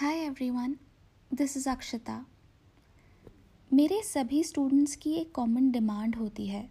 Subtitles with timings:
[0.00, 0.76] Hi everyone
[1.34, 2.26] this is Akshata
[3.72, 6.70] मेरे सभी students की एक कॉमन डिमांड होती है।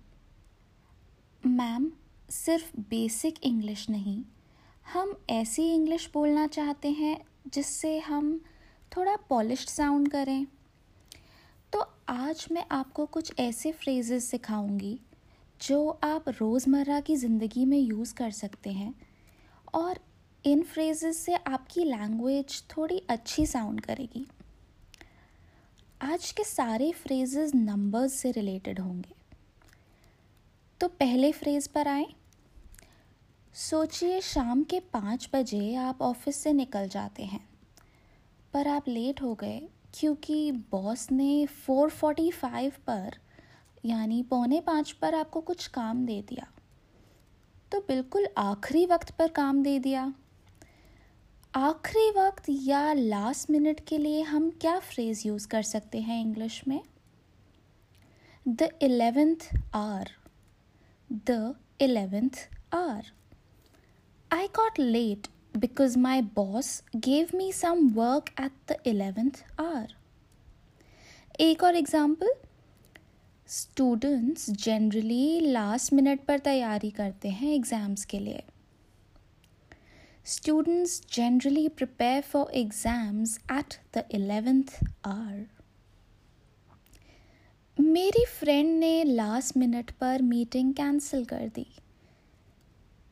[1.46, 1.92] मैम
[2.30, 4.24] सिर्फ़ बेसिक इंग्लिश नहीं।
[4.94, 8.42] हम ऐसी इंग्लिश बोलना चाहते हैं, जिससे हम
[8.98, 10.46] थोड़ा पॉलिश्ड साउंड करें।
[11.74, 15.00] तो आज मैं आपको कुछ ऐसे फ्रेजेस सिखाऊँगी,
[15.62, 18.96] जो आप रोज़मर्रा की ज़िंदगी में यूज़ कर सकते हैं।
[19.74, 20.00] और
[20.46, 24.26] इन फ्रेजेस से आपकी लैंग्वेज थोड़ी अच्छी साउंड करेगी।
[26.02, 29.16] आज के सारे फ्रेजेस नंबर्स से रिलेटेड होंगे।
[30.82, 32.06] तो पहले फ्रेज पर आए।
[33.56, 37.44] सोचिए शाम के पाँच बजे आप ऑफ़िस से निकल जाते हैं,
[38.54, 39.60] पर आप लेट हो गए
[39.94, 43.18] क्योंकि बॉस ने फोर फोर्टी फाइव पर,
[43.86, 46.48] यानी पौने पाँच पर आपको कुछ काम दे दिया।
[47.72, 50.14] तो बिल्कुल आखिरी वक्त पर काम दे दिया।
[51.54, 56.62] आखिरी वक्त या लास्ट मिनट के लिए हम क्या फ्रेज़ यूज़ कर सकते हैं इंग्लिश
[56.68, 56.80] में?
[58.46, 60.10] The eleventh hour
[61.10, 62.38] the eleventh
[62.74, 63.12] hour
[64.32, 65.28] I got late
[65.58, 69.96] because my boss gave me some work at the eleventh hour
[71.40, 72.34] एक और example
[73.48, 78.44] students generally last minute पर तैयारी करते हैं एग्ज़ाम्स के लिए.
[80.26, 84.74] Students generally prepare for exams at the 11th
[85.08, 85.46] hour.
[87.80, 91.68] मेरी friend ने लास्ट मिनट पर मीटिंग कैंसिल कर दी।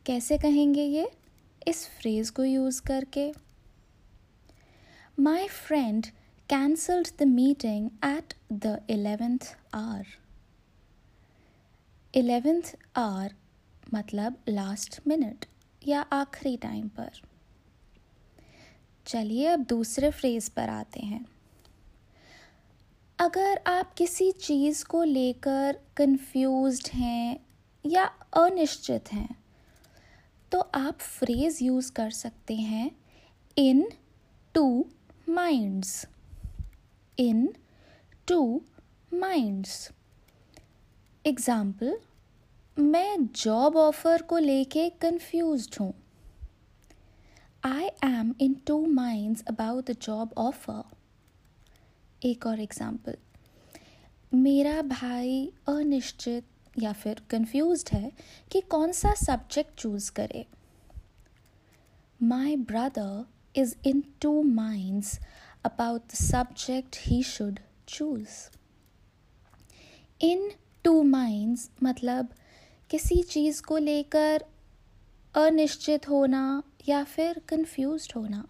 [0.05, 1.11] कैसे कहेंगे ये?
[1.67, 3.33] इस फ्रेज को यूज़ करके।
[5.19, 6.05] My friend
[6.50, 10.05] cancelled the meeting at the eleventh hour
[12.16, 13.33] eleventh hour
[13.94, 15.45] मतलब लास्ट मिनट
[15.81, 17.22] या आखिरी टाइम पर।
[19.06, 21.25] चलिए अब दूसरे फ्रेज पर आते हैं।
[23.19, 27.40] अगर आप किसी चीज़ को लेकर कंफ्यूज्ड हैं
[27.85, 28.03] या
[28.38, 29.35] अनिश्चित हैं
[30.52, 32.91] तो आप फ्रेज यूज़ कर सकते हैं
[33.57, 33.88] in
[34.56, 34.85] two
[35.29, 36.06] minds
[37.18, 37.47] in
[38.28, 38.40] two
[39.13, 39.90] minds
[41.25, 41.97] example
[42.80, 45.94] मैं जॉब ऑफ़र को लेके कंफ्यूज हूँ।
[47.66, 50.84] I am in two minds about the job offer
[52.22, 53.18] एक और एग्ज़ाम्पल
[54.32, 58.12] मेरा भाई अनिश्चित या फिर कंफ्यूज है
[58.52, 60.46] कि कौन सा सब्जेक्ट चूज़ करे।
[62.20, 65.20] My brother is in two minds
[65.66, 68.50] about the subject he should choose
[70.22, 70.52] in
[70.86, 72.30] two minds मतलब
[72.90, 74.46] किसी चीज़ को लेकर
[75.36, 78.48] अनिश्चित होना या फिर कंफ्यूज होना।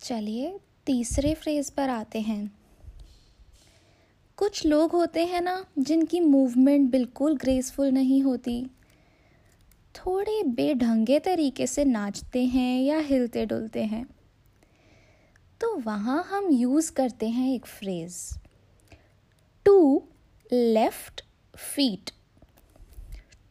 [0.00, 2.58] चलिए तीसरे फ्रेज पर आते हैं।
[4.36, 8.66] कुछ लोग होते हैं ना, जिनकी मूवमेंट बिल्कुल ग्रेसफुल नहीं होती।
[9.94, 14.06] थोड़े बेढंगे तरीके से नाचते हैं या हिलते डुलते हैं।
[15.60, 18.38] तो वहाँ हम यूज़ करते हैं एक phrase
[19.64, 20.02] two
[20.52, 21.24] left
[21.56, 22.10] feet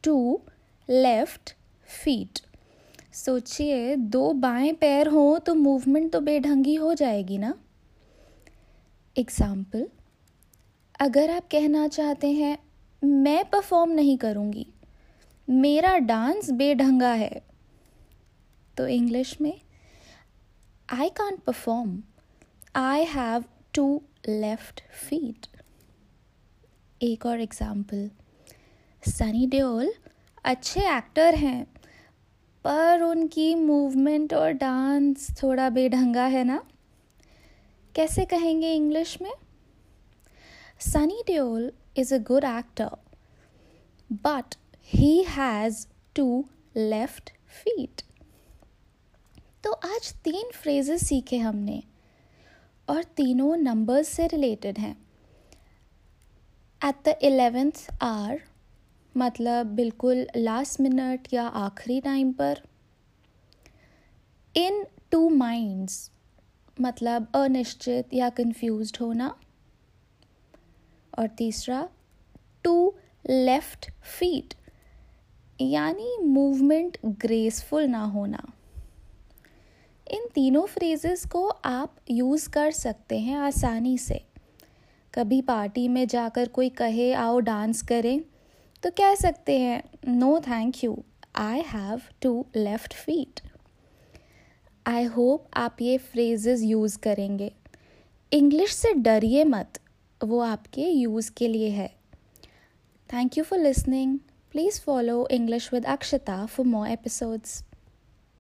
[0.04, 0.42] two
[0.90, 1.56] left
[2.04, 2.40] feet
[3.14, 7.54] सोचिए, दो बाएँ पैर हों तो मूवमेंट तो बेढंगी हो जाएगी ना?
[9.16, 9.88] एग्ज़ाम्पल
[11.00, 12.58] अगर आप कहना चाहते हैं,
[13.02, 14.66] मैं परफॉर्म नहीं करूँगी।
[15.48, 17.42] मेरा डांस बेढंगा है।
[18.78, 19.54] तो इंग्लिश में
[20.90, 22.02] I can't perform
[22.76, 23.44] I have
[23.74, 25.48] two left feet
[27.04, 28.10] एक और एग्ज़ाम्पल
[29.04, 29.92] सनी देओल
[30.46, 31.64] अच्छे एक्टर हैं,
[32.66, 36.62] पर उनकी मूवमेंट और डांस थोड़ा बेढंगा है ना?
[37.96, 39.32] कैसे कहेंगे इंग्लिश में?
[40.82, 42.96] Sunny Deol is a good actor
[44.10, 44.56] but
[44.94, 45.86] he has
[46.16, 46.46] two
[46.78, 48.02] left feet
[49.64, 51.84] तो आज तीन फ्रेजेस सीखे हमने,
[52.88, 54.96] और तीनों नंबर्स से रिलेटेड हैं।
[56.84, 58.40] एट द एलेवेंथ आवर
[59.16, 62.62] मतलब बिल्कुल लास्ट मिनट या आखिरी टाइम पर
[64.56, 66.10] इन टू माइंड्स
[66.78, 69.36] मतलब अनिश्चित या कंफ्यूज होना,
[71.20, 71.88] और तीसरा
[72.64, 72.94] टू
[73.30, 73.90] लेफ़्ट
[74.20, 74.54] फीट
[75.62, 78.44] यानी मूवमेंट ग्रेसफुल ना होना।
[80.08, 84.22] इन तीनों फ्रेजेस को आप यूज़ कर सकते हैं आसानी से।
[85.14, 88.22] कभी पार्टी में जाकर कोई कहे, आओ डांस करें
[88.84, 90.98] तो कह सकते हैं no thank you
[91.36, 93.40] I have two left feet
[94.88, 97.52] I hope आप ये फ्रेजेस यूज़ करेंगे।
[98.32, 99.80] इंग्लिश से डरिए मत,
[100.24, 101.88] वो आपके यूज़ के लिए है।
[103.10, 104.18] Thank you for listening
[104.52, 107.64] please follow English with Akshata for more episodes